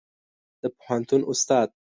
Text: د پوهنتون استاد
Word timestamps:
د 0.61 0.63
پوهنتون 0.77 1.21
استاد 1.31 1.69